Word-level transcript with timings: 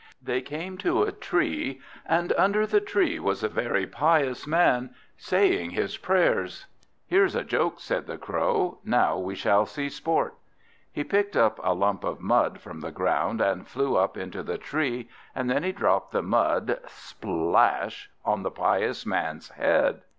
They 0.19 0.41
came 0.41 0.79
to 0.79 1.03
a 1.03 1.11
tree, 1.11 1.79
and 2.07 2.33
under 2.33 2.65
the 2.65 2.81
tree 2.81 3.19
was 3.19 3.43
a 3.43 3.47
very 3.47 3.85
pious 3.85 4.47
man, 4.47 4.95
saying 5.15 5.69
his 5.69 5.95
prayers. 5.95 6.65
"Here's 7.05 7.35
a 7.35 7.43
joke," 7.43 7.79
said 7.79 8.07
the 8.07 8.17
Crow. 8.17 8.79
"Now 8.83 9.19
we 9.19 9.35
shall 9.35 9.67
see 9.67 9.89
sport." 9.91 10.33
He 10.91 11.03
picked 11.03 11.37
up 11.37 11.59
a 11.63 11.75
lump 11.75 12.03
of 12.03 12.19
mud 12.19 12.61
from 12.61 12.79
the 12.79 12.89
ground, 12.91 13.41
and 13.41 13.67
flew 13.67 13.95
up 13.95 14.17
into 14.17 14.41
the 14.41 14.57
tree, 14.57 15.07
and 15.35 15.47
then 15.51 15.61
he 15.61 15.71
dropped 15.71 16.13
the 16.13 16.23
mud, 16.23 16.79
splash, 16.87 18.09
on 18.25 18.41
the 18.41 18.49
pious 18.49 19.05
man's 19.05 19.49
head. 19.49 20.01